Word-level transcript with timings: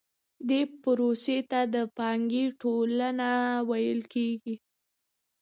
دې 0.49 0.61
پروسې 0.81 1.37
ته 1.49 1.59
د 1.73 1.75
پانګې 1.97 2.45
ټولونه 2.61 3.27
ویل 3.69 3.99
کېږي 4.13 4.55